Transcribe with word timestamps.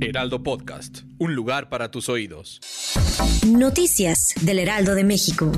Heraldo 0.00 0.42
Podcast, 0.42 1.00
un 1.18 1.34
lugar 1.34 1.68
para 1.68 1.90
tus 1.90 2.08
oídos. 2.08 2.60
Noticias 3.46 4.34
del 4.40 4.58
Heraldo 4.58 4.94
de 4.94 5.04
México. 5.04 5.52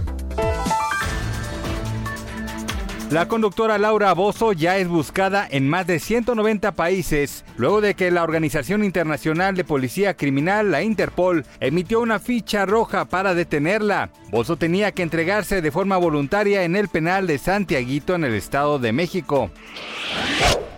La 3.10 3.26
conductora 3.26 3.76
Laura 3.78 4.12
Bozo 4.12 4.52
ya 4.52 4.76
es 4.78 4.86
buscada 4.86 5.46
en 5.50 5.68
más 5.68 5.86
de 5.86 5.98
190 5.98 6.76
países, 6.76 7.44
luego 7.56 7.80
de 7.80 7.94
que 7.94 8.10
la 8.10 8.22
Organización 8.22 8.84
Internacional 8.84 9.56
de 9.56 9.64
Policía 9.64 10.16
Criminal, 10.16 10.70
la 10.70 10.82
Interpol, 10.82 11.44
emitió 11.58 12.00
una 12.00 12.20
ficha 12.20 12.66
roja 12.66 13.06
para 13.06 13.34
detenerla. 13.34 14.12
Bozo 14.30 14.56
tenía 14.56 14.92
que 14.92 15.02
entregarse 15.02 15.60
de 15.60 15.70
forma 15.72 15.96
voluntaria 15.96 16.62
en 16.62 16.76
el 16.76 16.88
penal 16.88 17.26
de 17.26 17.38
Santiaguito 17.38 18.14
en 18.14 18.24
el 18.24 18.34
Estado 18.34 18.78
de 18.78 18.92
México. 18.92 19.50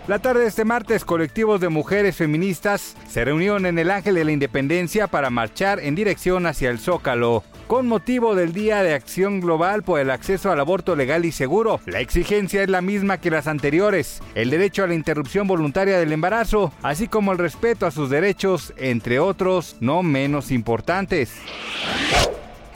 La 0.05 0.19
tarde 0.19 0.41
de 0.41 0.47
este 0.47 0.65
martes, 0.65 1.05
colectivos 1.05 1.61
de 1.61 1.69
mujeres 1.69 2.17
feministas 2.17 2.97
se 3.07 3.23
reunieron 3.23 3.65
en 3.65 3.79
el 3.79 3.89
Ángel 3.89 4.15
de 4.15 4.25
la 4.25 4.33
Independencia 4.33 5.07
para 5.07 5.29
marchar 5.29 5.79
en 5.79 5.95
dirección 5.95 6.45
hacia 6.45 6.69
el 6.71 6.79
Zócalo. 6.79 7.41
Con 7.67 7.87
motivo 7.87 8.35
del 8.35 8.51
Día 8.51 8.83
de 8.83 8.95
Acción 8.95 9.39
Global 9.39 9.81
por 9.83 10.01
el 10.01 10.11
acceso 10.11 10.51
al 10.51 10.59
aborto 10.59 10.97
legal 10.97 11.23
y 11.23 11.31
seguro, 11.31 11.79
la 11.85 12.01
exigencia 12.01 12.61
es 12.61 12.69
la 12.69 12.81
misma 12.81 13.19
que 13.19 13.31
las 13.31 13.47
anteriores, 13.47 14.21
el 14.35 14.49
derecho 14.49 14.83
a 14.83 14.87
la 14.87 14.93
interrupción 14.93 15.47
voluntaria 15.47 15.97
del 15.97 16.11
embarazo, 16.11 16.73
así 16.81 17.07
como 17.07 17.31
el 17.31 17.37
respeto 17.37 17.85
a 17.85 17.91
sus 17.91 18.09
derechos, 18.09 18.73
entre 18.75 19.21
otros 19.21 19.77
no 19.79 20.03
menos 20.03 20.51
importantes. 20.51 21.31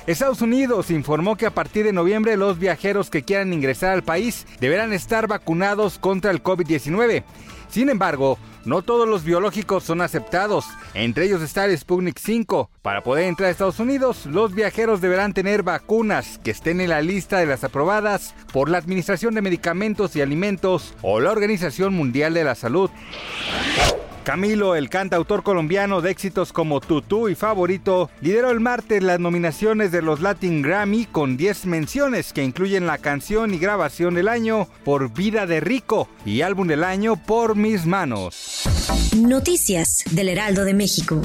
Estados 0.07 0.41
Unidos 0.41 0.89
informó 0.89 1.35
que 1.35 1.45
a 1.45 1.51
partir 1.51 1.83
de 1.83 1.91
noviembre 1.91 2.37
los 2.37 2.57
viajeros 2.59 3.09
que 3.09 3.23
quieran 3.23 3.51
ingresar 3.51 3.91
al 3.91 4.03
país 4.03 4.47
deberán 4.61 4.93
estar 4.93 5.27
vacunados 5.27 5.99
contra 5.99 6.31
el 6.31 6.41
COVID-19. 6.41 7.25
Sin 7.67 7.89
embargo, 7.89 8.39
no 8.63 8.83
todos 8.83 9.05
los 9.05 9.25
biológicos 9.25 9.83
son 9.83 9.99
aceptados, 9.99 10.65
entre 10.93 11.25
ellos 11.25 11.41
está 11.41 11.65
el 11.65 11.77
Sputnik 11.77 12.19
5. 12.19 12.71
Para 12.81 13.03
poder 13.03 13.25
entrar 13.25 13.49
a 13.49 13.51
Estados 13.51 13.81
Unidos, 13.81 14.25
los 14.25 14.55
viajeros 14.55 15.01
deberán 15.01 15.33
tener 15.33 15.63
vacunas 15.63 16.39
que 16.41 16.51
estén 16.51 16.79
en 16.79 16.89
la 16.91 17.01
lista 17.01 17.39
de 17.39 17.45
las 17.45 17.65
aprobadas 17.65 18.33
por 18.53 18.69
la 18.69 18.77
Administración 18.77 19.35
de 19.35 19.41
Medicamentos 19.41 20.15
y 20.15 20.21
Alimentos 20.21 20.93
o 21.01 21.19
la 21.19 21.31
Organización 21.31 21.93
Mundial 21.93 22.33
de 22.33 22.45
la 22.45 22.55
Salud. 22.55 22.89
Camilo, 24.27 24.75
el 24.75 24.89
cantautor 24.89 25.41
colombiano 25.41 26.01
de 26.01 26.11
éxitos 26.11 26.51
como 26.51 26.81
Tutú 26.81 27.29
y 27.29 27.35
Favorito, 27.35 28.09
lideró 28.19 28.51
el 28.51 28.59
martes 28.59 29.01
las 29.01 29.21
nominaciones 29.21 29.93
de 29.93 30.01
los 30.01 30.19
Latin 30.19 30.61
Grammy 30.61 31.05
con 31.05 31.37
10 31.37 31.65
menciones 31.65 32.33
que 32.33 32.43
incluyen 32.43 32.85
la 32.85 32.97
canción 32.97 33.53
y 33.53 33.57
grabación 33.57 34.15
del 34.15 34.27
año 34.27 34.67
por 34.83 35.13
Vida 35.13 35.45
de 35.45 35.61
Rico 35.61 36.09
y 36.25 36.41
álbum 36.41 36.67
del 36.67 36.83
año 36.83 37.15
por 37.15 37.55
Mis 37.55 37.85
Manos. 37.85 38.63
Noticias 39.15 40.03
del 40.11 40.27
Heraldo 40.27 40.65
de 40.65 40.73
México. 40.73 41.21